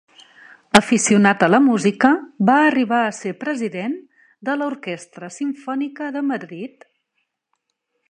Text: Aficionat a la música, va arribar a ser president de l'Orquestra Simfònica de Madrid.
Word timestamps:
Aficionat 0.77 1.43
a 1.47 1.49
la 1.55 1.59
música, 1.65 2.11
va 2.49 2.57
arribar 2.71 3.03
a 3.09 3.13
ser 3.19 3.35
president 3.45 3.95
de 4.49 4.59
l'Orquestra 4.63 5.33
Simfònica 5.39 6.13
de 6.17 6.29
Madrid. 6.35 6.93